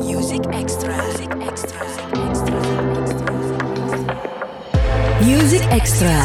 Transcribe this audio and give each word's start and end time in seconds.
Music 0.00 0.40
Extra. 0.48 0.96
Music 0.96 1.28
Extra. 1.44 1.80
Music 5.20 5.64
Extra. 5.68 6.16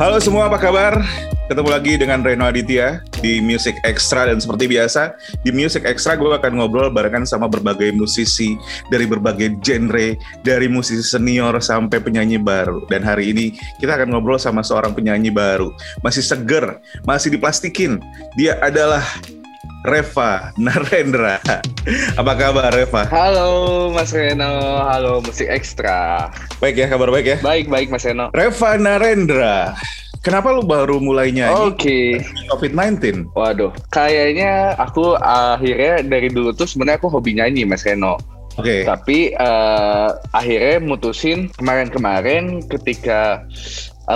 Halo 0.00 0.16
semua, 0.16 0.48
apa 0.48 0.56
kabar? 0.56 1.04
Ketemu 1.52 1.68
lagi 1.68 1.92
dengan 2.00 2.24
Reno 2.24 2.48
Aditya 2.48 3.04
di 3.20 3.42
Music 3.42 3.78
Extra 3.82 4.26
dan 4.30 4.38
seperti 4.38 4.70
biasa 4.70 5.14
di 5.42 5.50
Music 5.50 5.82
Extra 5.84 6.14
gue 6.14 6.30
akan 6.30 6.58
ngobrol 6.58 6.90
barengan 6.90 7.26
sama 7.26 7.50
berbagai 7.50 7.90
musisi 7.94 8.54
dari 8.88 9.04
berbagai 9.04 9.58
genre 9.62 10.14
dari 10.46 10.66
musisi 10.70 11.02
senior 11.02 11.58
sampai 11.58 11.98
penyanyi 11.98 12.38
baru. 12.38 12.86
Dan 12.86 13.02
hari 13.02 13.34
ini 13.34 13.46
kita 13.82 13.98
akan 13.98 14.14
ngobrol 14.14 14.38
sama 14.38 14.62
seorang 14.62 14.94
penyanyi 14.94 15.30
baru. 15.34 15.74
Masih 16.02 16.22
seger 16.22 16.78
masih 17.04 17.34
diplastikin. 17.34 17.98
Dia 18.38 18.58
adalah 18.62 19.02
Reva 19.86 20.50
Narendra. 20.58 21.38
Apa 22.20 22.32
kabar 22.34 22.74
Reva? 22.74 23.06
Halo 23.08 23.88
Mas 23.94 24.10
Reno, 24.10 24.82
halo 24.82 25.22
Musik 25.22 25.46
Ekstra. 25.46 26.28
baik 26.58 26.74
ya 26.74 26.86
kabar 26.90 27.08
baik 27.14 27.26
ya? 27.26 27.36
Baik 27.38 27.70
baik 27.70 27.88
Mas 27.88 28.02
Reno. 28.02 28.34
Reva 28.34 28.74
Narendra 28.74 29.78
kenapa 30.20 30.50
lu 30.54 30.62
baru 30.66 30.98
mulai 30.98 31.30
nyanyi 31.30 31.72
Oke. 31.74 31.98
COVID-19 32.52 33.30
Waduh, 33.34 33.70
kayaknya 33.92 34.74
aku 34.76 35.14
akhirnya 35.18 36.02
dari 36.04 36.28
dulu 36.32 36.52
tuh 36.54 36.66
sebenarnya 36.66 36.98
aku 37.00 37.10
hobi 37.12 37.36
nyanyi 37.38 37.62
Mas 37.68 37.86
Reno. 37.86 38.18
oke 38.58 38.82
Tapi 38.86 39.32
eh, 39.32 40.08
akhirnya 40.34 40.82
mutusin 40.82 41.46
kemarin-kemarin 41.54 42.66
ketika 42.66 43.46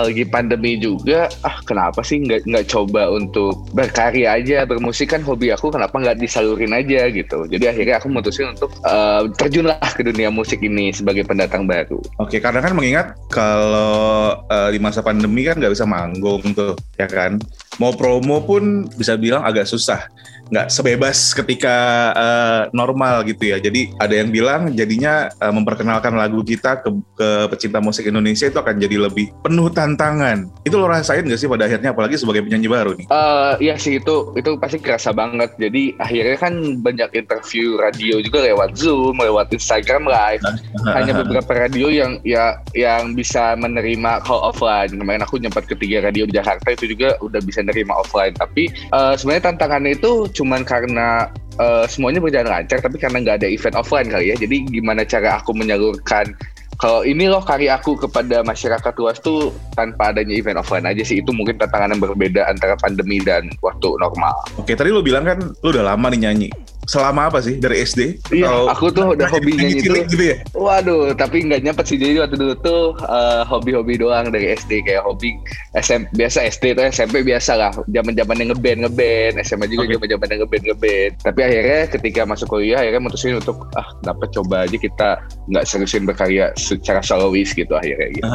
lagi 0.01 0.25
pandemi 0.25 0.81
juga, 0.81 1.29
ah 1.45 1.61
kenapa 1.61 2.01
sih 2.01 2.25
nggak 2.25 2.49
nggak 2.49 2.65
coba 2.65 3.13
untuk 3.13 3.69
berkarya 3.77 4.41
aja 4.41 4.65
bermusik 4.65 5.13
kan 5.13 5.21
hobi 5.21 5.53
aku, 5.53 5.69
kenapa 5.69 5.93
nggak 5.93 6.17
disalurin 6.17 6.73
aja 6.73 7.05
gitu. 7.13 7.45
Jadi 7.45 7.65
akhirnya 7.69 8.01
aku 8.01 8.09
mutusin 8.09 8.57
untuk 8.57 8.73
eh, 8.81 9.21
terjunlah 9.37 9.77
ke 9.93 10.01
dunia 10.01 10.33
musik 10.33 10.65
ini 10.65 10.89
sebagai 10.89 11.27
pendatang 11.29 11.69
baru. 11.69 12.01
Oke, 12.17 12.41
karena 12.41 12.65
kan 12.65 12.73
mengingat 12.73 13.13
kalau 13.29 14.33
eh, 14.49 14.73
di 14.73 14.79
masa 14.81 15.05
pandemi 15.05 15.45
kan 15.45 15.61
nggak 15.61 15.73
bisa 15.77 15.85
manggung 15.85 16.41
tuh, 16.57 16.73
ya 16.97 17.05
kan? 17.05 17.37
Mau 17.81 17.89
promo 17.97 18.43
pun 18.45 18.85
bisa 18.93 19.17
bilang 19.17 19.41
agak 19.41 19.65
susah, 19.65 20.05
nggak 20.53 20.69
sebebas 20.69 21.33
ketika 21.33 21.75
eh, 22.13 22.61
normal 22.69 23.25
gitu 23.25 23.49
ya. 23.49 23.57
Jadi 23.57 23.89
ada 23.97 24.13
yang 24.13 24.29
bilang 24.29 24.69
jadinya 24.77 25.33
eh, 25.33 25.49
memperkenalkan 25.49 26.13
lagu 26.13 26.45
kita 26.45 26.85
ke, 26.85 26.89
ke 27.17 27.29
pecinta 27.49 27.81
musik 27.81 28.05
Indonesia 28.05 28.45
itu 28.45 28.61
akan 28.61 28.77
jadi 28.77 29.09
lebih 29.09 29.33
penuh 29.41 29.73
tantangan. 29.73 30.53
Itu 30.61 30.77
lo 30.77 30.85
rasain 30.85 31.25
nggak 31.25 31.39
sih 31.41 31.49
pada 31.49 31.65
akhirnya, 31.65 31.97
apalagi 31.97 32.21
sebagai 32.21 32.45
penyanyi 32.45 32.69
baru 32.69 32.93
nih? 32.93 33.09
Eh 33.09 33.53
iya 33.65 33.75
sih 33.81 33.97
itu 33.97 34.37
itu 34.37 34.53
pasti 34.61 34.77
kerasa 34.77 35.09
banget. 35.09 35.57
Jadi 35.57 35.97
akhirnya 35.97 36.37
kan 36.37 36.53
banyak 36.77 37.09
interview 37.17 37.81
radio 37.81 38.21
juga 38.21 38.45
lewat 38.45 38.77
Zoom, 38.77 39.17
lewat 39.17 39.49
Instagram 39.49 40.05
live. 40.05 40.45
Hanya 40.93 41.25
beberapa 41.25 41.57
radio 41.57 41.89
yang 41.89 42.21
ya 42.21 42.61
yang 42.77 43.17
bisa 43.17 43.57
menerima 43.57 44.21
call 44.21 44.45
offline. 44.45 44.93
Kemarin 44.93 45.25
aku 45.25 45.41
nyempat 45.41 45.65
ketiga 45.65 46.05
radio 46.05 46.29
di 46.29 46.37
Jakarta 46.37 46.69
itu 46.69 46.93
juga 46.93 47.17
udah 47.23 47.41
bisa 47.41 47.62
nerima 47.65 47.95
offline. 47.97 48.35
Tapi 48.35 48.69
eh, 48.71 49.13
sebenarnya 49.15 49.53
tantangannya 49.53 49.95
itu 49.95 50.27
cuman 50.31 50.61
karena 50.67 51.31
eh, 51.57 51.85
semuanya 51.87 52.19
berjalan 52.19 52.51
lancar, 52.51 52.83
tapi 52.83 52.99
karena 52.99 53.23
nggak 53.23 53.37
ada 53.43 53.47
event 53.49 53.75
offline 53.79 54.07
kali 54.11 54.31
ya. 54.31 54.35
Jadi 54.35 54.67
gimana 54.69 55.07
cara 55.07 55.39
aku 55.39 55.55
menyalurkan 55.55 56.35
kalau 56.83 57.05
ini 57.05 57.29
loh 57.29 57.39
karya 57.39 57.77
aku 57.77 57.95
kepada 57.95 58.41
masyarakat 58.41 58.93
luas 58.97 59.21
tuh 59.21 59.53
tanpa 59.77 60.11
adanya 60.11 60.33
event 60.33 60.57
offline 60.59 60.83
aja 60.83 61.05
sih 61.05 61.21
itu 61.21 61.29
mungkin 61.29 61.55
tantangan 61.55 61.93
yang 61.93 62.01
berbeda 62.01 62.49
antara 62.49 62.73
pandemi 62.75 63.21
dan 63.21 63.47
waktu 63.61 63.93
normal. 64.01 64.33
Oke, 64.57 64.73
tadi 64.73 64.89
lo 64.89 65.05
bilang 65.05 65.23
kan 65.23 65.39
lo 65.39 65.67
udah 65.69 65.93
lama 65.93 66.11
nih 66.11 66.19
nyanyi. 66.27 66.49
Selama 66.83 67.31
apa 67.31 67.39
sih? 67.39 67.57
Dari 67.57 67.79
SD? 67.79 68.01
Iya, 68.35 68.47
Atau- 68.47 68.67
aku 68.69 68.85
tuh 68.91 69.05
udah 69.15 69.27
hobi 69.31 69.55
nyanyi 69.55 69.79
tuh. 69.81 69.95
gitu 70.03 70.23
ya? 70.23 70.37
Waduh, 70.51 71.15
tapi 71.15 71.43
nggak 71.43 71.63
nyempet 71.63 71.85
sih 71.87 71.95
jadi 71.95 72.23
waktu 72.23 72.35
dulu 72.35 72.53
tuh 72.59 72.83
eh, 72.99 73.41
hobi-hobi 73.47 73.95
doang 73.95 74.27
dari 74.29 74.51
SD 74.51 74.83
kayak 74.83 75.03
hobi 75.03 75.35
SMP 75.73 76.11
biasa 76.13 76.43
SD 76.45 76.75
tuh 76.75 76.83
SMP 76.85 77.23
biasa 77.23 77.55
lah, 77.55 77.71
zaman-zaman 77.87 78.35
yang 78.37 78.49
ngeband 78.51 78.79
ngeband, 78.83 79.33
SMA 79.41 79.65
juga 79.65 79.87
Oke. 79.87 79.93
zaman-zaman 79.95 80.27
yang 80.27 80.39
ngeband 80.43 80.63
ngeband. 80.69 81.11
Tapi 81.23 81.39
akhirnya 81.39 81.79
ketika 81.89 82.21
masuk 82.23 82.47
kuliah 82.49 82.79
akhirnya 82.79 83.01
mutusin 83.01 83.39
untuk 83.39 83.63
ah 83.73 83.87
dapat 84.01 84.27
coba 84.31 84.67
aja 84.67 84.75
kita 84.75 85.09
nggak 85.49 85.63
seriusin 85.63 86.03
berkarya 86.03 86.51
secara 86.55 86.99
solois 86.99 87.51
gitu 87.51 87.71
akhirnya 87.73 88.07
gitu. 88.11 88.27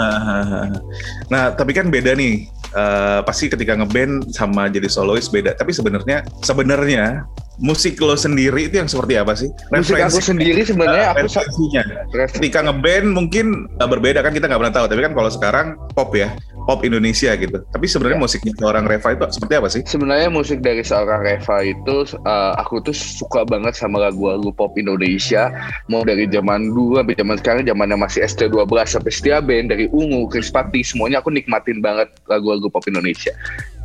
Nah, 1.29 1.53
tapi 1.53 1.77
kan 1.77 1.89
beda 1.89 2.17
nih. 2.17 2.49
Eh, 2.69 3.21
pasti 3.25 3.49
ketika 3.49 3.73
ngeband 3.73 4.29
sama 4.29 4.69
jadi 4.69 4.93
solois 4.93 5.33
beda. 5.33 5.57
Tapi 5.57 5.73
sebenarnya 5.73 6.21
sebenarnya 6.45 7.25
musik 7.57 7.97
lo 7.99 8.13
sendiri 8.13 8.69
itu 8.69 8.77
yang 8.77 8.87
seperti 8.87 9.17
apa 9.17 9.33
sih? 9.33 9.49
Musik 9.73 9.97
aku 9.97 10.21
sendiri 10.21 10.61
sebenarnya 10.63 11.11
eh, 11.11 11.13
aku 11.17 11.25
referensinya. 11.25 11.83
ref- 12.13 12.37
Ketika 12.37 12.61
ngeband 12.69 13.07
mungkin 13.09 13.47
eh, 13.73 13.89
berbeda 13.89 14.21
kan 14.21 14.37
kita 14.37 14.53
nggak 14.53 14.61
pernah 14.61 14.75
tahu. 14.77 14.87
Tapi 14.87 15.01
kan 15.01 15.13
kalau 15.17 15.31
sekarang 15.33 15.67
pop 15.97 16.13
ya, 16.13 16.29
pop 16.69 16.85
Indonesia 16.85 17.33
gitu. 17.33 17.65
Tapi 17.73 17.87
sebenarnya 17.89 18.21
Ya. 18.21 18.25
musiknya 18.29 18.53
seorang 18.61 18.85
Reva 18.85 19.09
itu 19.17 19.25
seperti 19.33 19.55
apa 19.57 19.69
sih? 19.73 19.83
Sebenarnya 19.89 20.29
musik 20.29 20.61
dari 20.61 20.85
seorang 20.85 21.25
Reva 21.25 21.57
itu 21.65 21.97
uh, 22.29 22.53
aku 22.61 22.85
tuh 22.85 22.93
suka 22.93 23.49
banget 23.49 23.73
sama 23.73 24.05
lagu-lagu 24.05 24.53
pop 24.53 24.77
Indonesia 24.77 25.49
mau 25.89 26.05
dari 26.05 26.29
zaman 26.29 26.69
dulu 26.69 27.01
sampai 27.01 27.17
zaman 27.17 27.37
sekarang 27.41 27.63
zamannya 27.65 27.97
masih 27.97 28.21
ST12 28.29 28.69
sampai 28.85 29.13
Setia 29.15 29.41
Band 29.41 29.73
dari 29.73 29.89
Ungu, 29.89 30.29
Chris 30.29 30.53
Pati 30.53 30.85
semuanya 30.85 31.25
aku 31.25 31.33
nikmatin 31.33 31.81
banget 31.81 32.13
lagu-lagu 32.29 32.69
pop 32.69 32.85
Indonesia. 32.85 33.33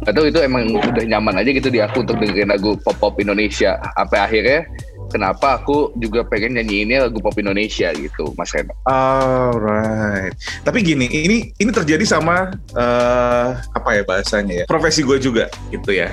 Atau 0.04 0.28
itu 0.28 0.44
emang 0.44 0.68
udah 0.68 1.06
nyaman 1.08 1.40
aja 1.40 1.50
gitu 1.56 1.72
di 1.72 1.80
aku 1.80 2.04
untuk 2.04 2.20
dengerin 2.20 2.52
lagu 2.52 2.76
pop-pop 2.84 3.16
Indonesia. 3.24 3.80
Sampai 3.96 4.20
akhirnya 4.20 4.68
kenapa 5.14 5.62
aku 5.62 5.94
juga 6.02 6.26
pengen 6.26 6.58
nyanyiinnya 6.58 7.06
lagu 7.08 7.22
pop 7.22 7.38
Indonesia 7.38 7.94
gitu, 7.94 8.34
Mas 8.34 8.50
Reno. 8.50 8.74
Alright. 8.90 10.34
Tapi 10.66 10.82
gini, 10.82 11.06
ini 11.06 11.38
ini 11.54 11.70
terjadi 11.70 12.02
sama 12.04 12.50
eh, 12.74 13.48
apa 13.62 13.90
ya 13.94 14.02
bahasanya 14.02 14.54
ya? 14.54 14.66
Profesi 14.66 15.06
gue 15.06 15.22
juga 15.22 15.46
gitu 15.70 15.94
ya. 15.94 16.12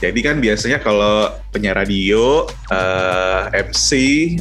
Jadi 0.00 0.24
kan 0.24 0.40
biasanya 0.40 0.80
kalau 0.80 1.28
penyiar 1.52 1.76
radio, 1.76 2.48
eh, 2.72 3.68
MC 3.68 3.90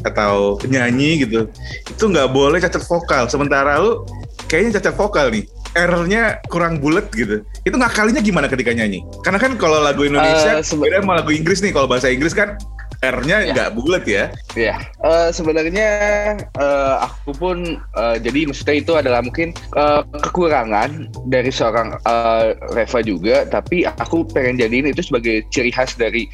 atau 0.08 0.56
penyanyi 0.56 1.28
gitu, 1.28 1.52
itu 1.90 2.04
nggak 2.06 2.32
boleh 2.32 2.64
cacat 2.64 2.86
vokal. 2.88 3.28
Sementara 3.28 3.76
lu 3.82 4.06
kayaknya 4.48 4.80
cacat 4.80 4.96
vokal 4.96 5.28
nih. 5.34 5.44
R-nya 5.70 6.42
kurang 6.50 6.82
bulat 6.82 7.14
gitu. 7.14 7.46
Itu 7.62 7.78
ngakalinya 7.78 8.26
gimana 8.26 8.50
ketika 8.50 8.74
nyanyi? 8.74 9.06
Karena 9.22 9.38
kan 9.38 9.54
kalau 9.54 9.78
lagu 9.78 10.02
Indonesia 10.02 10.66
sebe- 10.66 10.90
beda 10.90 11.06
sama 11.06 11.22
lagu 11.22 11.30
Inggris 11.30 11.62
nih. 11.62 11.70
Kalau 11.70 11.86
bahasa 11.86 12.10
Inggris 12.10 12.34
kan 12.34 12.58
R-nya 13.00 13.38
Ya. 13.48 13.52
nggak 13.56 13.70
bulat 13.80 14.04
ya. 14.04 14.28
Iya, 14.60 14.76
eh, 15.08 15.30
sebenarnya 15.32 15.88
eh, 16.36 16.96
aku 17.00 17.32
pun 17.32 17.58
eh, 17.80 18.18
jadi 18.20 18.52
maksudnya 18.52 18.76
itu 18.76 18.92
adalah 18.92 19.24
mungkin 19.24 19.56
eh, 19.56 20.02
kekurangan 20.20 21.08
dari 21.32 21.48
seorang 21.48 21.96
eh, 22.04 22.60
Reva 22.76 23.00
juga, 23.00 23.48
tapi 23.48 23.88
aku 23.88 24.28
pengen 24.36 24.60
jadiin 24.60 24.92
itu 24.92 25.00
sebagai 25.00 25.48
ciri 25.48 25.72
khas 25.72 25.96
dari 25.96 26.28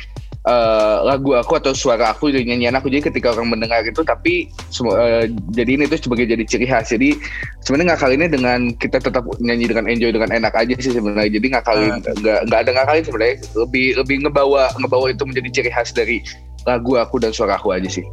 eh, 0.49 0.97
lagu 1.05 1.37
aku 1.37 1.53
atau 1.61 1.77
suara 1.77 2.09
aku 2.17 2.33
dari 2.33 2.49
nyanyian 2.49 2.73
aku. 2.73 2.89
Jadi 2.89 3.13
ketika 3.13 3.37
orang 3.37 3.53
mendengar 3.53 3.85
itu, 3.85 4.01
tapi 4.01 4.49
semua 4.73 4.97
eh, 4.97 5.25
jadiin 5.53 5.85
itu 5.85 6.01
sebagai 6.01 6.25
jadi 6.25 6.49
ciri 6.49 6.65
khas. 6.65 6.89
Jadi 6.89 7.13
sebenarnya 7.61 7.93
ngakalinnya 7.93 8.29
dengan 8.33 8.59
kita 8.81 8.97
tetap 9.05 9.21
nyanyi 9.37 9.69
dengan 9.69 9.85
enjoy 9.85 10.09
dengan 10.09 10.33
enak 10.33 10.57
aja 10.57 10.73
sih 10.81 10.97
sebenarnya. 10.97 11.29
Jadi 11.29 11.45
ngakalin 11.53 12.01
nggak 12.01 12.39
nggak 12.49 12.59
ada 12.65 12.71
ngakalin 12.73 13.05
sebenarnya, 13.05 13.35
lebih 13.53 13.87
lebih 14.01 14.15
ngebawa 14.25 14.73
ngebawa 14.81 15.13
itu 15.13 15.21
menjadi 15.29 15.49
ciri 15.61 15.69
khas 15.69 15.93
dari 15.93 16.25
lagu 16.65 16.97
aku 16.97 17.21
dan 17.21 17.31
suara 17.31 17.55
aku 17.55 17.71
aja 17.71 17.87
sih. 17.87 18.03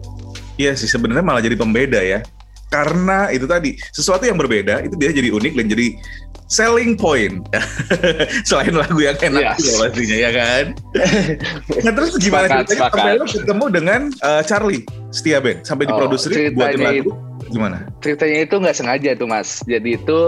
Iya 0.61 0.77
sih 0.77 0.87
sebenarnya 0.87 1.25
malah 1.25 1.41
jadi 1.41 1.57
pembeda 1.57 1.99
ya. 2.01 2.21
Karena 2.73 3.29
itu 3.29 3.45
tadi 3.45 3.77
sesuatu 3.93 4.25
yang 4.25 4.41
berbeda 4.41 4.81
itu 4.85 4.97
dia 4.97 5.13
jadi 5.13 5.29
unik 5.29 5.53
dan 5.61 5.67
jadi 5.69 5.87
selling 6.49 6.97
point. 6.97 7.41
Selain 8.49 8.73
lagu 8.73 9.01
yang 9.01 9.17
enak 9.21 9.57
Yes. 9.57 9.61
juga 9.61 9.77
pastinya 9.89 10.17
ya 10.17 10.31
kan. 10.33 10.65
nah 11.85 11.93
terus 11.93 12.17
gimana 12.17 12.47
Sepakat, 12.49 12.65
ceritanya 12.69 12.93
sampai 12.93 13.13
lo 13.17 13.25
ketemu 13.29 13.65
dengan 13.73 14.01
eh, 14.09 14.43
Charlie 14.45 14.83
Setia 15.13 15.41
Band 15.41 15.65
sampai 15.65 15.85
Oh, 15.85 15.89
diproduserin 15.97 16.53
buatin 16.57 16.81
lagu 16.81 17.13
gimana? 17.53 17.77
Ceritanya 18.01 18.39
itu 18.49 18.55
nggak 18.57 18.77
sengaja 18.77 19.11
tuh 19.17 19.29
mas. 19.29 19.61
Jadi 19.65 19.97
itu 19.97 20.19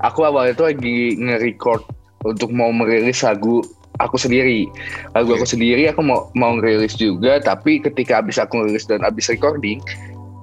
aku 0.00 0.20
awalnya 0.24 0.56
tuh 0.56 0.72
lagi 0.72 1.16
nge-record 1.20 1.84
untuk 2.24 2.48
mau 2.52 2.72
merilis 2.72 3.20
lagu 3.20 3.60
aku 4.00 4.16
sendiri. 4.16 4.66
Lagu 5.12 5.36
Oke. 5.36 5.44
aku 5.44 5.46
sendiri 5.46 5.86
aku 5.92 6.00
mau 6.00 6.32
mau 6.32 6.56
ngerilis 6.56 6.96
juga, 6.96 7.38
tapi 7.38 7.78
ketika 7.84 8.24
abis 8.24 8.40
aku 8.40 8.64
ngerilis 8.64 8.88
dan 8.88 9.04
abis 9.04 9.28
recording 9.28 9.78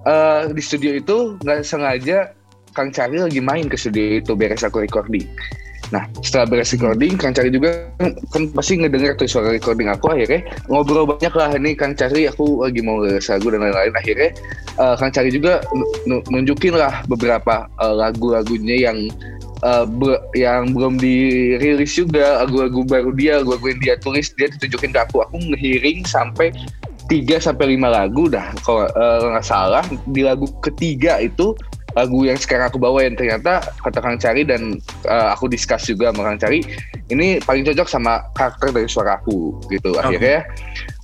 eh 0.08 0.48
di 0.56 0.64
studio 0.64 0.96
itu 0.96 1.36
nggak 1.44 1.68
sengaja 1.68 2.32
Kang 2.72 2.94
Cari 2.94 3.18
lagi 3.18 3.42
main 3.42 3.66
ke 3.68 3.76
studio 3.76 4.22
itu 4.22 4.38
beres 4.38 4.62
aku 4.62 4.86
recording. 4.86 5.26
Nah, 5.88 6.04
setelah 6.20 6.52
beres 6.52 6.76
recording, 6.76 7.16
Kang 7.16 7.32
Cari 7.32 7.48
juga 7.48 7.88
kan, 7.96 8.12
kan 8.30 8.44
pasti 8.52 8.76
ngedenger 8.76 9.16
tuh 9.16 9.28
suara 9.28 9.56
recording 9.56 9.88
aku 9.88 10.12
akhirnya 10.12 10.44
ngobrol 10.68 11.08
banyak 11.08 11.32
lah 11.32 11.56
ini 11.56 11.74
Kang 11.74 11.96
Cari 11.96 12.28
aku 12.28 12.68
lagi 12.68 12.84
mau 12.84 13.00
ngerilis 13.02 13.32
lagu 13.32 13.48
dan 13.50 13.64
lain-lain 13.64 13.94
akhirnya 13.96 14.30
eh, 14.78 14.96
Kang 15.00 15.12
Cari 15.16 15.30
juga 15.32 15.64
nu- 15.72 15.92
nu- 16.06 16.26
nunjukin 16.28 16.76
lah 16.76 17.02
beberapa 17.08 17.72
eh, 17.80 17.96
lagu-lagunya 17.98 18.92
yang 18.92 19.10
uh, 19.64 19.86
be- 19.86 20.22
yang 20.38 20.74
belum 20.74 21.00
dirilis 21.00 21.94
juga 21.96 22.44
lagu-lagu 22.44 22.84
baru 22.86 23.12
dia 23.14 23.42
lagu-lagu 23.42 23.74
yang 23.74 23.82
dia 23.82 23.96
tulis 23.98 24.34
dia 24.36 24.52
ditunjukin 24.52 24.94
ke 24.94 25.00
aku. 25.00 25.24
Aku 25.26 25.38
ngehearing 25.40 26.06
sampai 26.06 26.54
3 27.08 27.40
sampai 27.40 27.78
lima 27.78 27.88
lagu 27.88 28.28
dah. 28.28 28.52
Kalau 28.62 28.86
uh, 28.92 29.18
nggak 29.32 29.48
salah 29.48 29.84
di 30.12 30.22
lagu 30.28 30.48
ketiga 30.60 31.24
itu 31.24 31.56
lagu 31.98 32.30
yang 32.30 32.38
sekarang 32.38 32.70
aku 32.70 32.78
bawain 32.78 33.18
ternyata 33.18 33.74
kata 33.82 33.98
Kang 34.06 34.22
Cari 34.22 34.46
dan 34.46 34.78
uh, 35.10 35.34
aku 35.34 35.50
discuss 35.50 35.90
juga 35.90 36.14
sama 36.14 36.30
Kang 36.30 36.38
Cari 36.38 36.62
ini 37.10 37.42
paling 37.42 37.66
cocok 37.66 37.88
sama 37.90 38.22
karakter 38.38 38.70
dari 38.70 38.86
suara 38.86 39.18
aku 39.18 39.58
gitu. 39.74 39.98
Akhirnya 39.98 40.46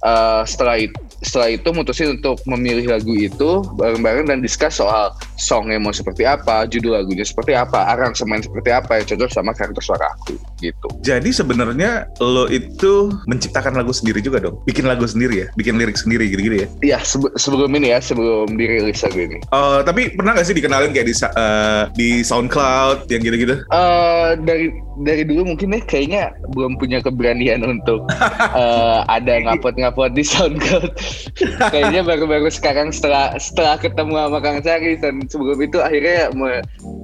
uh, 0.06 0.46
setelah 0.46 0.78
itu 0.78 0.94
setelah 1.24 1.50
itu 1.56 1.70
mutusin 1.72 2.20
untuk 2.20 2.38
memilih 2.46 2.94
lagu 2.94 3.16
itu 3.16 3.64
bareng-bareng 3.80 4.28
dan 4.30 4.44
discuss 4.44 4.78
soal 4.78 5.16
songnya 5.38 5.82
mau 5.82 5.94
seperti 5.94 6.24
apa, 6.28 6.66
judul 6.70 6.98
lagunya 6.98 7.26
seperti 7.26 7.58
apa, 7.58 7.90
aransemen 7.94 8.44
seperti 8.44 8.70
apa 8.70 9.02
yang 9.02 9.06
cocok 9.10 9.30
sama 9.32 9.52
karakter 9.54 9.84
suara 9.84 10.06
aku 10.14 10.38
gitu. 10.62 10.88
Jadi 11.04 11.30
sebenarnya 11.34 12.08
lo 12.22 12.48
itu 12.48 13.12
menciptakan 13.26 13.78
lagu 13.78 13.92
sendiri 13.92 14.22
juga 14.22 14.40
dong, 14.44 14.62
bikin 14.64 14.86
lagu 14.86 15.04
sendiri 15.06 15.46
ya, 15.46 15.48
bikin 15.58 15.76
lirik 15.76 15.98
sendiri 15.98 16.30
gitu-gitu 16.30 16.66
ya? 16.66 16.68
Iya 16.82 16.98
sebe 17.04 17.34
sebelum 17.36 17.74
ini 17.76 17.92
ya, 17.92 18.00
sebelum 18.00 18.56
dirilis 18.56 19.02
lagu 19.02 19.20
ini. 19.20 19.38
Uh, 19.50 19.82
tapi 19.82 20.14
pernah 20.14 20.38
gak 20.38 20.48
sih 20.48 20.56
dikenalin 20.56 20.94
kayak 20.94 21.08
di 21.10 21.16
uh, 21.24 21.84
di 21.98 22.10
SoundCloud 22.22 23.10
yang 23.10 23.22
gitu-gitu? 23.26 23.66
Uh, 23.74 24.38
dari 24.44 24.72
dari 25.02 25.26
dulu 25.26 25.54
mungkin 25.54 25.74
ya 25.74 25.82
kayaknya 25.84 26.24
belum 26.54 26.78
punya 26.78 27.02
keberanian 27.02 27.66
untuk 27.66 28.06
uh, 28.54 29.02
ada 29.16 29.42
ngapot-ngapot 29.50 30.14
di 30.14 30.24
SoundCloud. 30.24 30.92
kayaknya 31.74 32.06
baru-baru 32.06 32.50
sekarang 32.54 32.94
setelah 32.94 33.34
setelah 33.42 33.76
ketemu 33.82 34.14
sama 34.14 34.40
Kang 34.40 34.62
Cari 34.62 34.94
dan 35.02 35.23
sebelum 35.28 35.60
itu 35.62 35.78
akhirnya 35.80 36.32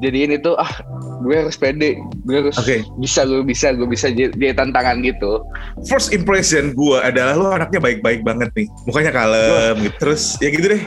jadiin 0.04 0.36
itu 0.36 0.56
ah 0.56 0.70
gue 1.20 1.36
harus 1.36 1.60
pede, 1.60 2.00
gue 2.24 2.36
harus 2.40 2.56
okay. 2.56 2.88
bisa 2.98 3.28
gue 3.28 3.44
bisa 3.44 3.76
gue 3.76 3.88
bisa 3.88 4.08
dia 4.16 4.52
tantangan 4.56 5.04
gitu. 5.04 5.44
First 5.88 6.16
impression 6.16 6.72
gue 6.72 6.98
adalah 7.00 7.36
lo 7.36 7.52
anaknya 7.52 7.84
baik-baik 7.84 8.24
banget 8.24 8.50
nih, 8.56 8.68
mukanya 8.88 9.12
kalem 9.12 9.76
gitu. 9.84 9.96
Terus 10.00 10.22
ya 10.40 10.50
gitu 10.52 10.66
deh, 10.72 10.82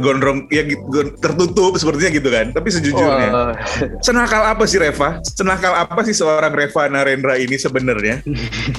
gondrong 0.00 0.44
ya 0.52 0.62
gitu, 0.68 1.16
tertutup 1.18 1.80
sepertinya 1.80 2.10
gitu 2.12 2.28
kan. 2.28 2.52
Tapi 2.52 2.68
sejujurnya, 2.68 3.28
oh. 3.32 3.52
senakal 4.04 4.44
apa 4.44 4.64
sih 4.68 4.76
Reva? 4.76 5.18
Senakal 5.24 5.72
apa 5.72 6.00
sih 6.04 6.12
seorang 6.12 6.52
Reva 6.52 6.88
Narendra 6.92 7.40
ini 7.40 7.56
sebenarnya? 7.56 8.20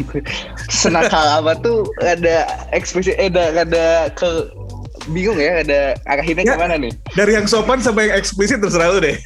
Senakal 0.83 1.41
apa 1.41 1.57
tuh 1.57 1.89
ada 2.01 2.45
ekspresi 2.71 3.17
eh 3.17 3.31
ada, 3.31 3.65
ada 3.65 3.85
ke 4.13 4.51
bingung 5.09 5.39
ya 5.41 5.65
ada 5.65 5.97
arahinnya 6.05 6.43
ya, 6.45 6.53
ke 6.53 6.61
mana 6.61 6.75
nih? 6.77 6.93
Dari 7.17 7.31
yang 7.33 7.47
sopan 7.49 7.81
sampai 7.81 8.09
yang 8.09 8.15
eksplisit 8.21 8.61
terserah 8.61 8.93
lu 8.93 8.99
deh. 9.01 9.17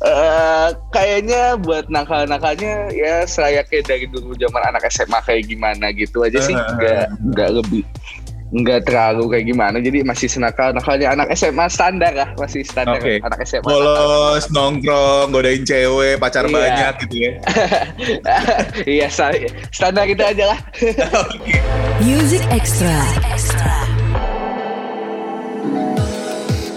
uh, 0.00 0.68
kayaknya 0.96 1.60
buat 1.60 1.92
nakal-nakalnya 1.92 2.88
ya 2.96 3.28
selayaknya 3.28 3.84
dari 3.84 4.06
dulu 4.08 4.32
zaman 4.40 4.62
anak 4.72 4.88
SMA 4.88 5.20
kayak 5.28 5.44
gimana 5.50 5.92
gitu 5.92 6.24
aja 6.24 6.40
sih, 6.40 6.56
nggak 6.56 7.06
nggak 7.36 7.50
lebih 7.60 7.84
nggak 8.48 8.88
terlalu 8.88 9.24
kayak 9.28 9.46
gimana. 9.52 9.76
Jadi 9.78 10.00
masih 10.04 10.28
senakal 10.28 10.72
nakalnya 10.72 11.12
anak 11.12 11.28
SMA 11.36 11.68
standar 11.68 12.12
lah 12.16 12.30
masih 12.40 12.64
standar 12.64 13.00
okay. 13.00 13.20
anak 13.20 13.44
SMA 13.44 13.64
bolos 13.64 14.48
nongkrong 14.48 15.32
godain 15.32 15.62
cewek 15.68 16.16
pacar 16.16 16.48
iya. 16.48 16.52
banyak 16.52 16.92
gitu 17.06 17.16
ya. 17.16 17.32
Iya 18.88 19.06
standar 19.74 20.08
itu 20.08 20.22
aja 20.24 20.56
lah. 20.56 20.58
Music 22.00 22.42
extra. 22.48 22.96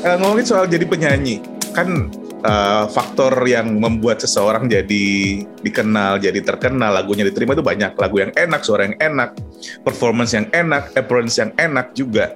Uh, 0.02 0.18
ngomongin 0.18 0.46
soal 0.50 0.66
jadi 0.66 0.82
penyanyi 0.84 1.46
kan 1.72 2.10
uh, 2.46 2.86
faktor 2.90 3.34
yang 3.46 3.78
membuat 3.78 4.22
seseorang 4.22 4.68
jadi 4.68 5.06
dikenal, 5.62 6.22
jadi 6.22 6.40
terkenal, 6.42 6.94
lagunya 6.94 7.26
diterima 7.26 7.54
itu 7.54 7.66
banyak. 7.66 7.94
Lagu 7.98 8.18
yang 8.22 8.32
enak, 8.34 8.62
suara 8.66 8.90
yang 8.90 8.98
enak, 8.98 9.38
performance 9.86 10.34
yang 10.34 10.50
enak, 10.52 10.94
appearance 10.98 11.38
yang 11.38 11.52
enak 11.58 11.94
juga. 11.94 12.36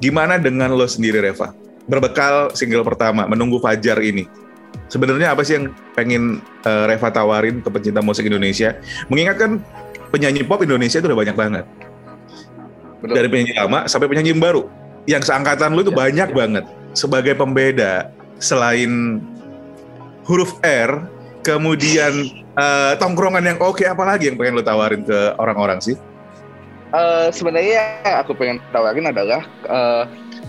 Gimana 0.00 0.40
dengan 0.40 0.72
lo 0.74 0.86
sendiri, 0.86 1.20
Reva? 1.20 1.52
Berbekal 1.90 2.54
single 2.54 2.86
pertama, 2.86 3.26
Menunggu 3.26 3.58
Fajar 3.58 3.98
ini. 4.00 4.24
Sebenarnya 4.90 5.34
apa 5.34 5.42
sih 5.46 5.58
yang 5.58 5.74
pengen 5.94 6.42
uh, 6.66 6.86
Reva 6.86 7.10
tawarin 7.10 7.62
ke 7.62 7.68
pencinta 7.70 8.02
musik 8.02 8.26
Indonesia? 8.26 8.78
Mengingatkan 9.10 9.62
penyanyi 10.10 10.42
pop 10.46 10.62
Indonesia 10.62 10.98
itu 10.98 11.06
udah 11.06 11.18
banyak 11.18 11.36
banget. 11.38 11.64
Betul. 13.02 13.14
Dari 13.18 13.28
penyanyi 13.30 13.54
lama 13.58 13.78
sampai 13.86 14.06
penyanyi 14.10 14.34
baru. 14.38 14.66
Yang 15.08 15.32
seangkatan 15.32 15.74
lo 15.74 15.80
itu 15.82 15.94
ya, 15.94 15.98
banyak 15.98 16.28
ya. 16.30 16.36
banget. 16.36 16.64
Sebagai 16.94 17.34
pembeda, 17.38 18.10
selain 18.42 19.22
huruf 20.30 20.54
R, 20.62 21.10
kemudian 21.42 22.30
uh, 22.54 22.94
tongkrongan 23.02 23.42
yang 23.42 23.58
oke, 23.58 23.82
okay, 23.82 23.90
apalagi 23.90 24.30
yang 24.30 24.38
pengen 24.38 24.62
lo 24.62 24.62
tawarin 24.62 25.02
ke 25.02 25.34
orang-orang 25.42 25.82
sih? 25.82 25.98
Uh, 26.94 27.30
sebenarnya 27.34 28.02
aku 28.22 28.34
pengen 28.38 28.62
tawarin 28.70 29.10
adalah 29.10 29.42
uh, 29.66 30.06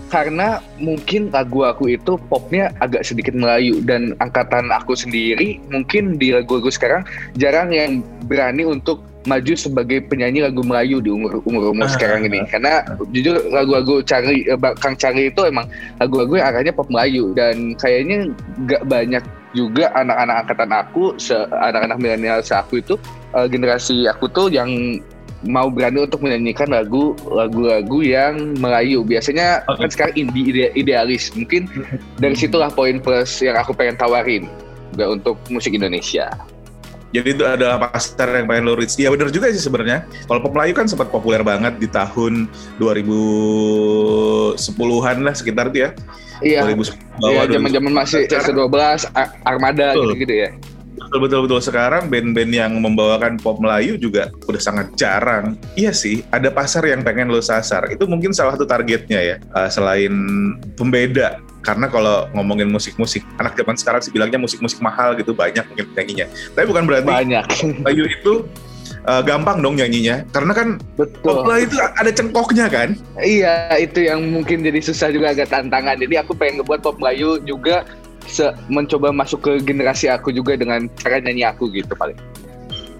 karena 0.10 0.58
mungkin 0.82 1.30
lagu 1.30 1.64
aku 1.64 1.94
itu 1.94 2.18
popnya 2.28 2.74
agak 2.84 3.06
sedikit 3.06 3.32
Melayu 3.38 3.80
dan 3.86 4.18
angkatan 4.20 4.74
aku 4.74 4.98
sendiri 4.98 5.62
mungkin 5.70 6.18
di 6.18 6.34
lagu-lagu 6.36 6.68
sekarang 6.68 7.06
jarang 7.38 7.70
yang 7.72 8.02
berani 8.26 8.66
untuk 8.68 9.06
maju 9.30 9.54
sebagai 9.54 10.02
penyanyi 10.10 10.42
lagu 10.42 10.66
Melayu 10.66 10.98
di 10.98 11.14
umur 11.14 11.46
umur 11.46 11.72
umur 11.72 11.88
uh, 11.88 11.94
sekarang 11.94 12.26
ini 12.26 12.42
karena 12.50 12.84
jujur 13.14 13.38
lagu-lagu 13.54 14.02
cari 14.02 14.50
Kang 14.82 14.98
Cari 14.98 15.30
itu 15.30 15.42
emang 15.46 15.70
lagu-lagu 16.02 16.42
yang 16.42 16.48
arahnya 16.52 16.74
pop 16.74 16.90
Melayu 16.90 17.32
dan 17.38 17.78
kayaknya 17.78 18.34
gak 18.66 18.84
banyak 18.90 19.24
juga 19.52 19.92
anak-anak 19.96 20.36
angkatan 20.48 20.72
aku, 20.72 21.04
anak-anak 21.52 21.98
milenial 22.00 22.40
aku 22.40 22.80
itu 22.80 22.96
uh, 23.36 23.48
generasi 23.48 24.08
aku 24.08 24.32
tuh 24.32 24.48
yang 24.48 25.00
mau 25.42 25.74
berani 25.74 26.06
untuk 26.06 26.22
menyanyikan 26.22 26.70
lagu 26.70 27.18
lagu-lagu 27.26 28.00
yang 28.06 28.54
Melayu. 28.62 29.02
Biasanya 29.02 29.66
okay. 29.66 29.86
kan 29.86 29.90
sekarang 29.90 30.16
indie 30.18 30.46
ide, 30.54 30.66
idealis. 30.78 31.34
Mungkin 31.34 31.66
dari 32.22 32.36
situlah 32.42 32.70
poin 32.70 33.02
plus 33.02 33.42
yang 33.42 33.58
aku 33.58 33.74
pengen 33.74 33.98
tawarin 33.98 34.46
untuk 35.00 35.40
musik 35.50 35.74
Indonesia. 35.74 36.30
Jadi 37.12 37.36
itu 37.36 37.44
adalah 37.44 37.92
pasar 37.92 38.40
yang 38.40 38.48
pengen 38.48 38.72
lo 38.72 38.80
reach. 38.80 38.96
Iya 38.96 39.12
benar 39.12 39.36
juga 39.36 39.52
sih 39.52 39.60
sebenarnya. 39.60 40.08
Kalau 40.32 40.40
pop 40.40 40.56
Melayu 40.56 40.72
kan 40.72 40.88
sempat 40.88 41.12
populer 41.12 41.44
banget 41.44 41.76
di 41.76 41.92
tahun 41.92 42.48
2010-an 42.80 45.28
lah 45.28 45.36
sekitar 45.36 45.76
itu 45.76 45.84
ya. 45.88 45.92
Iya. 46.42 46.66
Iya, 47.22 47.46
zaman-zaman 47.54 47.94
masih 47.94 48.26
CS12, 48.26 49.06
Armada 49.46 49.94
gitu-gitu 49.94 50.34
ya. 50.34 50.50
Betul 51.02 51.28
betul 51.28 51.40
betul 51.44 51.60
sekarang 51.60 52.08
band-band 52.08 52.52
yang 52.56 52.72
membawakan 52.80 53.36
pop 53.36 53.60
Melayu 53.60 54.00
juga 54.00 54.32
udah 54.48 54.62
sangat 54.64 54.96
jarang. 54.96 55.60
Iya 55.76 55.92
sih, 55.92 56.24
ada 56.32 56.48
pasar 56.48 56.88
yang 56.88 57.04
pengen 57.04 57.28
lo 57.28 57.44
sasar. 57.44 57.92
Itu 57.92 58.08
mungkin 58.08 58.32
salah 58.32 58.56
satu 58.56 58.64
targetnya 58.64 59.20
ya. 59.20 59.36
Uh, 59.52 59.68
selain 59.68 60.14
pembeda 60.80 61.44
karena 61.62 61.86
kalau 61.88 62.26
ngomongin 62.34 62.70
musik-musik 62.70 63.22
anak 63.38 63.54
zaman 63.54 63.78
sekarang 63.78 64.02
sih 64.02 64.10
bilangnya 64.10 64.42
musik-musik 64.42 64.82
mahal 64.82 65.14
gitu 65.14 65.34
banyak 65.34 65.62
mungkin 65.70 65.86
penyanyinya. 65.94 66.28
Tapi 66.58 66.66
bukan 66.66 66.84
berarti 66.90 67.10
banyak. 67.10 67.46
Melayu 67.86 68.06
itu 68.10 68.34
uh, 69.08 69.22
gampang 69.24 69.62
dong 69.62 69.78
nyanyinya 69.78 70.26
karena 70.34 70.54
kan 70.54 70.68
betul 70.98 71.46
itu 71.58 71.76
ada 71.80 72.12
cengkoknya 72.12 72.66
kan 72.70 72.94
iya 73.22 73.74
itu 73.78 74.06
yang 74.06 74.22
mungkin 74.30 74.62
jadi 74.62 74.80
susah 74.82 75.10
juga 75.14 75.34
agak 75.34 75.50
tantangan 75.50 75.98
jadi 75.98 76.22
aku 76.26 76.38
pengen 76.38 76.62
ngebuat 76.62 76.82
pop 76.86 76.98
Melayu 77.02 77.42
juga 77.46 77.86
se 78.30 78.54
mencoba 78.70 79.10
masuk 79.10 79.42
ke 79.42 79.52
generasi 79.66 80.06
aku 80.08 80.30
juga 80.30 80.54
dengan 80.54 80.86
cara 81.02 81.18
nyanyi 81.18 81.48
aku 81.50 81.72
gitu 81.74 81.94
paling 81.98 82.18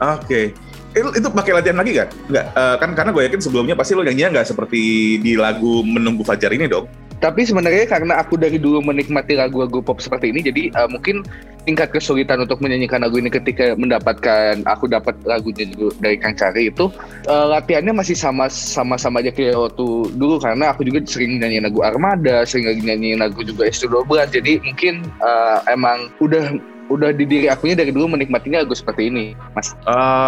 oke 0.02 0.26
okay. 0.26 0.50
itu, 0.98 1.08
itu 1.16 1.28
pakai 1.32 1.56
latihan 1.56 1.80
lagi 1.80 1.94
kan? 1.96 2.10
Enggak, 2.28 2.46
uh, 2.52 2.76
kan 2.76 2.90
karena 2.98 3.12
gue 3.16 3.24
yakin 3.32 3.42
sebelumnya 3.42 3.76
pasti 3.78 3.96
lo 3.96 4.04
nyanyinya 4.04 4.42
nggak 4.42 4.48
seperti 4.50 4.82
di 5.22 5.40
lagu 5.40 5.86
Menunggu 5.86 6.26
Fajar 6.26 6.52
ini 6.52 6.68
dong 6.68 6.90
tapi 7.22 7.46
sebenarnya 7.46 7.86
karena 7.86 8.18
aku 8.18 8.36
dari 8.36 8.58
dulu 8.58 8.82
menikmati 8.82 9.38
lagu-lagu 9.38 9.80
pop 9.80 10.02
seperti 10.02 10.34
ini 10.34 10.42
jadi 10.42 10.74
uh, 10.74 10.90
mungkin 10.90 11.22
tingkat 11.70 11.94
kesulitan 11.94 12.42
untuk 12.42 12.58
menyanyikan 12.58 13.06
lagu 13.06 13.22
ini 13.22 13.30
ketika 13.30 13.78
mendapatkan 13.78 14.66
aku 14.66 14.90
dapat 14.90 15.14
lagunya 15.30 15.70
dari 16.02 16.18
Kang 16.18 16.34
Cari 16.34 16.74
itu 16.74 16.90
uh, 17.30 17.46
latihannya 17.54 17.94
masih 17.94 18.18
sama 18.18 18.50
sama 18.50 18.98
sama 18.98 19.22
aja 19.22 19.30
kayak 19.30 19.54
waktu 19.54 20.10
dulu. 20.18 20.42
Karena 20.42 20.74
aku 20.74 20.82
juga 20.82 21.06
sering 21.06 21.38
nyanyi 21.38 21.62
lagu 21.62 21.86
Armada 21.86 22.42
sering 22.50 22.82
nyanyi 22.82 23.14
lagu 23.14 23.46
juga 23.46 23.70
S12 23.70 24.10
jadi 24.34 24.58
mungkin 24.66 25.06
uh, 25.22 25.62
emang 25.70 26.10
udah 26.18 26.58
udah 26.90 27.14
di 27.14 27.28
diri 27.28 27.48
akunya 27.52 27.78
dari 27.78 27.92
dulu 27.94 28.18
menikmatinya 28.18 28.64
lagu 28.64 28.74
seperti 28.74 29.12
ini, 29.12 29.38
Mas. 29.54 29.76
Oke, 29.86 29.86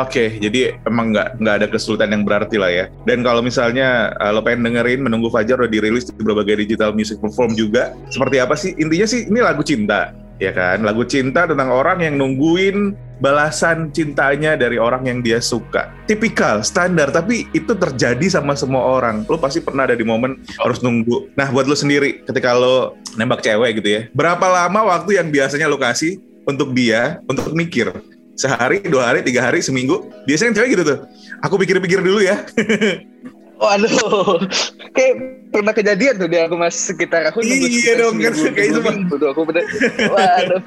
okay, 0.07 0.27
jadi 0.37 0.77
emang 0.85 1.15
nggak 1.15 1.39
nggak 1.41 1.55
ada 1.63 1.67
kesulitan 1.71 2.13
yang 2.13 2.23
berarti 2.27 2.55
lah 2.61 2.69
ya. 2.69 2.85
Dan 3.07 3.25
kalau 3.25 3.41
misalnya 3.41 4.13
uh, 4.21 4.35
lo 4.35 4.45
pengen 4.45 4.69
dengerin 4.69 5.01
menunggu 5.01 5.31
Fajar 5.33 5.57
udah 5.57 5.71
dirilis 5.71 6.05
di 6.07 6.13
berbagai 6.19 6.61
digital 6.63 6.93
music 6.93 7.17
platform 7.19 7.57
juga, 7.57 7.95
seperti 8.13 8.37
apa 8.37 8.55
sih? 8.59 8.71
Intinya 8.77 9.07
sih 9.07 9.25
ini 9.27 9.39
lagu 9.41 9.65
cinta, 9.65 10.13
ya 10.37 10.51
kan? 10.53 10.85
Lagu 10.85 11.07
cinta 11.07 11.47
tentang 11.49 11.71
orang 11.71 12.03
yang 12.03 12.15
nungguin 12.19 12.95
balasan 13.23 13.87
cintanya 13.95 14.59
dari 14.59 14.75
orang 14.75 15.07
yang 15.07 15.19
dia 15.23 15.39
suka. 15.39 15.87
Tipikal, 16.11 16.59
standar, 16.59 17.07
tapi 17.07 17.47
itu 17.55 17.71
terjadi 17.71 18.27
sama 18.27 18.51
semua 18.51 18.83
orang. 18.83 19.23
Lo 19.31 19.39
pasti 19.39 19.63
pernah 19.63 19.87
ada 19.87 19.95
di 19.95 20.03
momen 20.03 20.43
harus 20.59 20.83
nunggu. 20.83 21.31
Nah, 21.39 21.47
buat 21.47 21.63
lo 21.63 21.75
sendiri, 21.77 22.27
ketika 22.27 22.51
lo 22.51 22.99
nembak 23.15 23.39
cewek 23.39 23.79
gitu 23.79 23.89
ya, 23.89 24.01
berapa 24.11 24.43
lama 24.43 24.91
waktu 24.91 25.23
yang 25.23 25.31
biasanya 25.31 25.71
lo 25.71 25.79
kasih 25.79 26.19
untuk 26.47 26.75
dia, 26.75 27.19
untuk 27.27 27.51
mikir? 27.53 27.91
Sehari, 28.33 28.81
dua 28.81 29.13
hari, 29.13 29.21
tiga 29.21 29.45
hari, 29.45 29.61
seminggu? 29.61 30.09
Biasanya 30.25 30.57
cewek 30.57 30.69
gitu 30.73 30.83
tuh. 30.83 30.99
Aku 31.45 31.55
pikir-pikir 31.61 32.01
dulu 32.01 32.19
ya. 32.25 32.41
Waduh, 33.61 34.43
kayak 34.91 35.13
pernah 35.53 35.73
kejadian 35.73 36.17
tuh 36.17 36.27
di 36.27 36.37
aku 36.41 36.57
mas 36.57 36.73
sekitar 36.73 37.29
aku 37.29 37.45
iya 37.45 37.93
dong 37.95 38.17
kan 38.17 38.33
kayak 38.33 38.73
itu 38.73 38.79
mah 38.81 38.93
tuh 39.05 39.29
aku 39.29 39.41
bener 39.45 39.63
waduh 40.09 40.61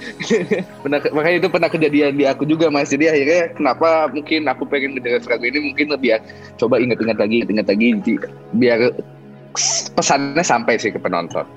pernah 0.84 0.98
makanya 1.16 1.36
itu 1.40 1.48
pernah 1.48 1.70
kejadian 1.72 2.20
di 2.20 2.28
aku 2.28 2.44
juga 2.44 2.68
mas 2.68 2.92
jadi 2.92 3.16
akhirnya 3.16 3.42
kenapa 3.56 4.12
mungkin 4.12 4.44
aku 4.52 4.68
pengen 4.68 5.00
ngedengar 5.00 5.24
lagu 5.24 5.44
ini 5.48 5.72
mungkin 5.72 5.86
lebih 5.96 6.08
ya 6.12 6.18
coba 6.60 6.76
ingat-ingat 6.76 7.16
lagi 7.16 7.36
ingat 7.48 7.66
lagi 7.72 7.88
biar 8.52 8.92
pesannya 9.96 10.44
sampai 10.44 10.76
sih 10.76 10.92
ke 10.92 11.00
penonton 11.00 11.48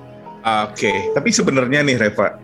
oke 0.48 0.72
okay. 0.72 1.12
tapi 1.12 1.36
sebenarnya 1.36 1.84
nih 1.84 2.00
Reva 2.00 2.40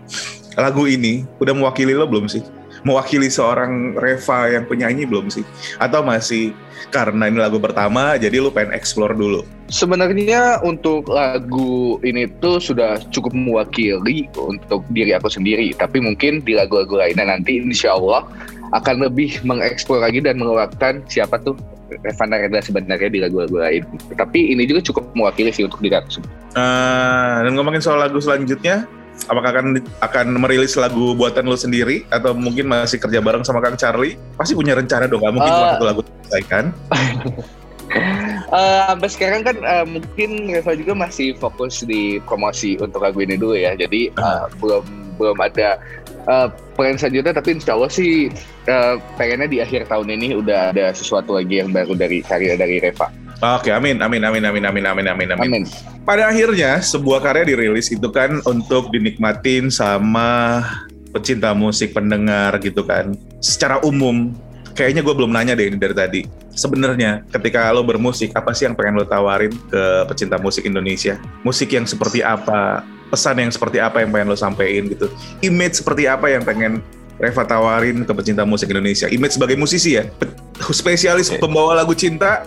lagu 0.60 0.84
ini 0.88 1.24
udah 1.40 1.54
mewakili 1.56 1.96
lo 1.96 2.08
belum 2.08 2.28
sih 2.28 2.44
mewakili 2.84 3.30
seorang 3.30 3.94
Reva 3.98 4.50
yang 4.50 4.66
penyanyi 4.66 5.06
belum 5.06 5.30
sih? 5.30 5.46
Atau 5.78 6.02
masih 6.02 6.54
karena 6.90 7.30
ini 7.30 7.38
lagu 7.40 7.62
pertama 7.62 8.18
jadi 8.18 8.42
lu 8.42 8.50
pengen 8.50 8.74
explore 8.74 9.14
dulu? 9.14 9.46
Sebenarnya 9.72 10.60
untuk 10.66 11.08
lagu 11.08 12.02
ini 12.04 12.28
tuh 12.44 12.60
sudah 12.60 13.00
cukup 13.14 13.32
mewakili 13.32 14.28
untuk 14.36 14.84
diri 14.92 15.16
aku 15.16 15.32
sendiri, 15.32 15.72
tapi 15.78 16.04
mungkin 16.04 16.44
di 16.44 16.58
lagu-lagu 16.58 17.00
lainnya 17.00 17.32
nanti 17.32 17.62
insya 17.62 17.96
Allah 17.96 18.28
akan 18.76 19.04
lebih 19.08 19.40
mengeksplor 19.48 20.04
lagi 20.04 20.20
dan 20.24 20.40
mengeluarkan 20.40 21.04
siapa 21.08 21.40
tuh 21.40 21.56
Reva 21.92 22.24
Nareda 22.24 22.64
sebenarnya 22.64 23.12
di 23.12 23.20
lagu-lagu 23.20 23.60
lain. 23.60 23.84
Tapi 24.16 24.56
ini 24.56 24.64
juga 24.64 24.80
cukup 24.92 25.12
mewakili 25.12 25.52
sih 25.52 25.68
untuk 25.68 25.84
diri 25.84 26.00
aku 26.00 26.20
sendiri. 26.20 26.36
Uh, 26.56 27.48
dan 27.48 27.52
ngomongin 27.56 27.84
soal 27.84 28.00
lagu 28.00 28.20
selanjutnya, 28.20 28.88
apakah 29.28 29.50
akan 29.54 29.68
akan 30.02 30.28
merilis 30.40 30.74
lagu 30.80 31.14
buatan 31.14 31.46
lo 31.46 31.58
sendiri 31.58 32.08
atau 32.10 32.34
mungkin 32.34 32.68
masih 32.68 32.98
kerja 32.98 33.20
bareng 33.22 33.46
sama 33.46 33.62
Kang 33.62 33.78
Charlie? 33.78 34.18
Pasti 34.36 34.58
punya 34.58 34.74
rencana 34.74 35.06
dong, 35.06 35.22
gak 35.22 35.34
mungkin 35.36 35.52
uh, 35.52 35.78
satu 35.78 35.86
lagu 35.86 36.02
selesai 36.04 36.44
kan? 36.50 36.66
uh, 38.50 38.88
sampai 38.92 39.10
sekarang 39.10 39.42
kan 39.46 39.58
uh, 39.62 39.86
mungkin 39.86 40.50
Reva 40.50 40.74
juga 40.74 40.94
masih 40.98 41.38
fokus 41.38 41.84
di 41.86 42.18
promosi 42.24 42.80
untuk 42.82 43.04
lagu 43.04 43.22
ini 43.22 43.38
dulu 43.38 43.56
ya, 43.56 43.78
jadi 43.78 44.12
uh, 44.18 44.50
belum 44.58 44.84
belum 45.22 45.38
ada 45.38 45.78
uh, 46.26 46.50
plan 46.74 46.98
selanjutnya 46.98 47.38
tapi 47.38 47.54
insya 47.54 47.78
Allah 47.78 47.92
sih 47.94 48.34
uh, 48.66 48.98
pengennya 49.22 49.46
di 49.46 49.58
akhir 49.62 49.86
tahun 49.86 50.10
ini 50.18 50.34
udah 50.42 50.74
ada 50.74 50.90
sesuatu 50.98 51.38
lagi 51.38 51.62
yang 51.62 51.70
baru 51.70 51.94
dari 51.94 52.26
karya 52.26 52.58
dari 52.58 52.82
Reva. 52.82 53.21
Oke, 53.42 53.74
amin, 53.74 53.98
amin, 54.06 54.22
amin, 54.22 54.44
amin, 54.46 54.64
amin, 54.70 54.86
amin, 54.86 55.06
amin, 55.10 55.30
amin. 55.34 55.50
amin. 55.50 55.64
Pada 56.06 56.30
akhirnya 56.30 56.78
sebuah 56.78 57.26
karya 57.26 57.50
dirilis 57.50 57.90
itu 57.90 58.06
kan 58.14 58.38
untuk 58.46 58.94
dinikmatin 58.94 59.74
sama 59.74 60.62
pecinta 61.10 61.50
musik, 61.58 61.98
pendengar 61.98 62.54
gitu 62.62 62.86
kan. 62.86 63.18
Secara 63.42 63.82
umum, 63.82 64.30
kayaknya 64.78 65.02
gue 65.02 65.10
belum 65.18 65.34
nanya 65.34 65.58
deh 65.58 65.74
ini 65.74 65.78
dari 65.82 65.98
tadi. 65.98 66.22
Sebenarnya 66.54 67.26
ketika 67.34 67.74
lo 67.74 67.82
bermusik, 67.82 68.30
apa 68.38 68.54
sih 68.54 68.70
yang 68.70 68.78
pengen 68.78 69.02
lo 69.02 69.10
tawarin 69.10 69.50
ke 69.74 69.84
pecinta 70.06 70.38
musik 70.38 70.70
Indonesia? 70.70 71.18
Musik 71.42 71.74
yang 71.74 71.90
seperti 71.90 72.22
apa? 72.22 72.86
Pesan 73.10 73.42
yang 73.42 73.50
seperti 73.50 73.82
apa 73.82 74.06
yang 74.06 74.14
pengen 74.14 74.30
lo 74.30 74.38
sampein 74.38 74.86
gitu? 74.86 75.10
Image 75.42 75.82
seperti 75.82 76.06
apa 76.06 76.30
yang 76.30 76.46
pengen 76.46 76.86
Reva 77.18 77.42
tawarin 77.42 78.06
ke 78.06 78.14
pecinta 78.14 78.46
musik 78.46 78.70
Indonesia? 78.70 79.10
Image 79.10 79.34
sebagai 79.34 79.58
musisi 79.58 79.98
ya, 79.98 80.06
spesialis 80.70 81.34
pembawa 81.42 81.78
lagu 81.82 81.98
cinta 81.98 82.46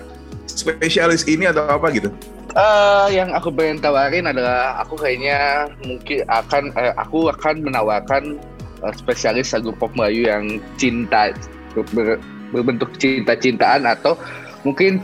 spesialis 0.55 1.27
ini 1.27 1.51
atau 1.51 1.67
apa 1.67 1.91
gitu? 1.91 2.09
Uh, 2.55 3.11
yang 3.11 3.35
aku 3.35 3.51
pengen 3.51 3.83
tawarin 3.83 4.31
adalah 4.31 4.79
aku 4.79 4.95
kayaknya 4.95 5.67
mungkin 5.83 6.23
akan 6.31 6.71
uh, 6.79 6.95
aku 6.95 7.27
akan 7.27 7.67
menawarkan 7.67 8.39
uh, 8.87 8.95
spesialis 8.95 9.51
lagu 9.51 9.75
pop 9.75 9.91
Melayu 9.99 10.31
yang 10.31 10.63
cinta 10.79 11.35
ber, 11.75 12.23
berbentuk 12.55 12.95
cinta-cintaan 13.03 13.83
atau 13.83 14.15
mungkin 14.63 15.03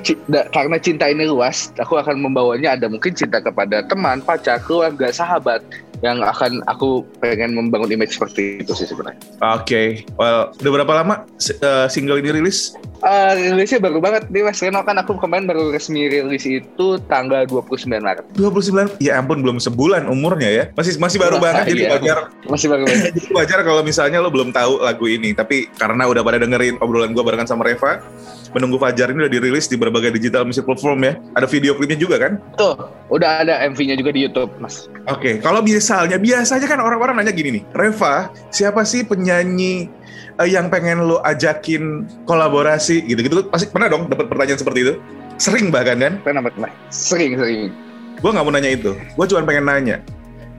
karena 0.55 0.79
cinta 0.79 1.11
ini 1.11 1.27
luas, 1.27 1.75
aku 1.77 1.99
akan 1.99 2.23
membawanya 2.23 2.79
ada 2.79 2.87
mungkin 2.87 3.13
cinta 3.13 3.43
kepada 3.43 3.85
teman, 3.91 4.23
pacar, 4.25 4.63
keluarga, 4.63 5.11
sahabat, 5.13 5.61
yang 6.01 6.25
akan 6.25 6.65
aku 6.65 7.05
pengen 7.21 7.53
membangun 7.53 7.93
image 7.93 8.17
seperti 8.17 8.65
itu 8.65 8.73
sih 8.73 8.89
sebenarnya. 8.89 9.21
Oke, 9.41 9.65
okay. 9.65 9.87
well, 10.17 10.53
udah 10.61 10.73
berapa 10.81 10.93
lama 11.05 11.15
uh, 11.61 11.87
single 11.93 12.21
ini 12.21 12.41
rilis? 12.41 12.73
Uh, 13.01 13.33
rilisnya 13.33 13.81
baru 13.81 13.97
banget 13.97 14.29
nih 14.29 14.45
Mas 14.45 14.61
Reno 14.61 14.85
kan 14.85 15.01
aku 15.01 15.17
kemarin 15.17 15.49
baru 15.49 15.73
resmi 15.73 16.05
rilis 16.09 16.45
itu 16.45 17.01
tanggal 17.09 17.49
29 17.49 17.89
Maret. 17.89 18.25
29? 18.37 19.01
Ya 19.01 19.17
ampun 19.17 19.41
belum 19.41 19.57
sebulan 19.57 20.05
umurnya 20.09 20.49
ya. 20.49 20.65
Masih 20.77 21.01
masih 21.01 21.17
baru 21.17 21.41
banget 21.41 21.73
jadi 21.73 21.83
iya, 21.89 21.91
wajar. 21.97 22.19
Masih 22.45 22.67
baru 22.69 22.85
banget. 22.89 23.13
jadi 23.17 23.29
wajar 23.33 23.59
kalau 23.65 23.81
misalnya 23.85 24.21
lo 24.21 24.29
belum 24.29 24.53
tahu 24.53 24.85
lagu 24.85 25.05
ini, 25.09 25.33
tapi 25.33 25.69
karena 25.77 26.09
udah 26.09 26.21
pada 26.21 26.41
dengerin 26.41 26.77
obrolan 26.85 27.17
gue 27.17 27.25
barengan 27.25 27.49
sama 27.49 27.65
Reva, 27.65 28.05
Menunggu 28.51 28.83
Fajar 28.83 29.15
ini 29.15 29.23
udah 29.23 29.33
dirilis 29.33 29.71
di 29.71 29.79
berbagai 29.79 30.11
digital 30.19 30.43
music 30.43 30.67
platform 30.67 31.07
ya. 31.07 31.13
Ada 31.39 31.47
video 31.47 31.73
klipnya 31.79 31.99
juga 31.99 32.17
kan? 32.19 32.33
Tuh, 32.59 32.75
udah 33.09 33.47
ada 33.47 33.63
MV-nya 33.71 33.95
juga 33.95 34.11
di 34.11 34.27
YouTube, 34.27 34.51
Mas. 34.59 34.91
Oke, 35.07 35.07
okay. 35.07 35.35
kalau 35.39 35.63
misalnya 35.91 36.23
biasanya 36.23 36.71
kan 36.71 36.79
orang-orang 36.79 37.19
nanya 37.19 37.35
gini 37.35 37.59
nih, 37.59 37.63
Reva, 37.75 38.31
siapa 38.55 38.87
sih 38.87 39.03
penyanyi 39.03 39.91
uh, 40.39 40.47
yang 40.47 40.71
pengen 40.71 41.03
lo 41.03 41.19
ajakin 41.27 42.07
kolaborasi 42.31 43.11
gitu-gitu? 43.11 43.51
Pasti 43.51 43.67
pernah 43.75 43.91
dong 43.91 44.07
dapat 44.07 44.31
pertanyaan 44.31 44.63
seperti 44.63 44.87
itu? 44.87 44.95
Sering 45.43 45.75
bahkan 45.75 45.99
kan? 45.99 46.13
Pernah, 46.23 46.47
pernah. 46.47 46.71
Sering, 46.95 47.35
sering. 47.35 47.75
Gue 48.23 48.31
nggak 48.31 48.47
mau 48.47 48.55
nanya 48.55 48.71
itu. 48.71 48.95
Gue 49.19 49.27
cuma 49.27 49.43
pengen 49.43 49.67
nanya, 49.67 49.99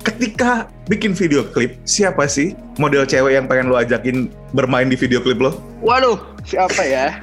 ketika 0.04 0.68
bikin 0.92 1.16
video 1.16 1.48
klip, 1.48 1.80
siapa 1.88 2.28
sih 2.28 2.52
model 2.76 3.08
cewek 3.08 3.40
yang 3.40 3.48
pengen 3.48 3.72
lo 3.72 3.80
ajakin 3.80 4.28
bermain 4.52 4.92
di 4.92 5.00
video 5.00 5.24
klip 5.24 5.40
lo? 5.40 5.56
Waduh, 5.80 6.20
siapa 6.44 6.84
ya? 6.84 7.16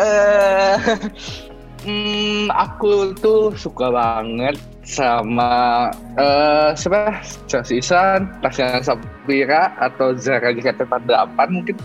uh, 0.00 0.80
hmm, 1.84 2.48
aku 2.56 3.12
tuh 3.20 3.52
suka 3.52 3.92
banget 3.92 4.56
sama 4.84 5.88
uh, 6.20 6.70
siapa 6.76 7.24
Chelsea 7.48 7.80
Isan, 7.80 8.28
Tasya 8.44 8.84
Sapira 8.84 9.72
atau 9.80 10.12
Zara 10.14 10.52
JKT48 10.52 11.38
mungkin. 11.50 11.76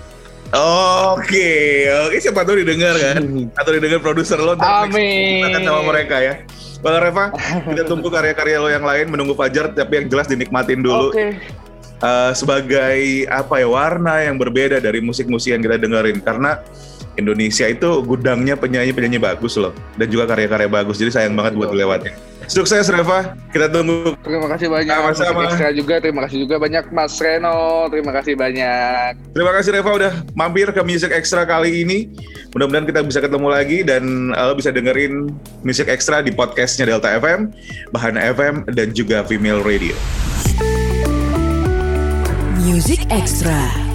Oke, 0.50 1.30
okay. 1.30 1.94
oke 1.94 2.10
okay, 2.10 2.20
siapa 2.26 2.42
tahu 2.42 2.66
didengar 2.66 2.98
kan 2.98 3.22
atau 3.54 3.70
didengar 3.70 4.02
produser 4.02 4.42
lo 4.42 4.58
Amin. 4.58 5.46
Akan 5.46 5.62
sama 5.62 5.82
mereka 5.86 6.18
ya. 6.20 6.42
Bang 6.80 6.98
Reva, 7.04 7.30
kita 7.70 7.84
tunggu 7.92 8.08
karya-karya 8.08 8.58
lo 8.58 8.72
yang 8.72 8.82
lain 8.82 9.12
menunggu 9.12 9.36
Fajar 9.38 9.70
tapi 9.76 10.04
yang 10.04 10.08
jelas 10.10 10.26
dinikmatin 10.26 10.82
dulu. 10.82 11.14
Oke. 11.14 11.16
Okay. 11.16 11.32
Uh, 12.00 12.32
sebagai 12.32 13.28
apa 13.28 13.60
ya 13.60 13.68
warna 13.68 14.24
yang 14.24 14.40
berbeda 14.40 14.80
dari 14.80 15.04
musik-musik 15.04 15.52
yang 15.52 15.60
kita 15.60 15.76
dengerin 15.76 16.24
karena 16.24 16.64
Indonesia 17.20 17.68
itu 17.68 18.00
gudangnya 18.08 18.56
penyanyi-penyanyi 18.56 19.20
bagus 19.20 19.60
loh 19.60 19.76
dan 20.00 20.08
juga 20.08 20.26
karya-karya 20.32 20.72
bagus. 20.72 20.96
Jadi 20.98 21.12
sayang 21.12 21.36
banget 21.36 21.60
buat 21.60 21.70
dilewatin. 21.70 22.29
Sukses 22.50 22.90
Reva, 22.90 23.38
kita 23.54 23.70
tunggu. 23.70 24.18
Terima 24.26 24.50
kasih 24.50 24.74
banyak. 24.74 24.90
Sama-sama. 24.90 25.46
Juga, 25.70 26.02
terima 26.02 26.26
kasih 26.26 26.38
juga 26.50 26.58
banyak 26.58 26.90
Mas 26.90 27.14
Reno. 27.22 27.86
Terima 27.94 28.10
kasih 28.10 28.34
banyak. 28.34 29.12
Terima 29.38 29.52
kasih 29.54 29.70
Reva 29.78 29.92
udah 29.94 30.14
mampir 30.34 30.66
ke 30.74 30.82
Music 30.82 31.14
Extra 31.14 31.46
kali 31.46 31.86
ini. 31.86 32.10
Mudah-mudahan 32.58 32.90
kita 32.90 33.06
bisa 33.06 33.22
ketemu 33.22 33.48
lagi 33.54 33.86
dan 33.86 34.34
lo 34.34 34.58
bisa 34.58 34.74
dengerin 34.74 35.30
Music 35.62 35.86
Extra 35.86 36.26
di 36.26 36.34
podcastnya 36.34 36.90
Delta 36.90 37.14
FM, 37.22 37.54
Bahana 37.94 38.34
FM, 38.34 38.66
dan 38.74 38.98
juga 38.98 39.22
Female 39.22 39.62
Radio. 39.62 39.94
Music 42.66 43.06
Extra. 43.14 43.89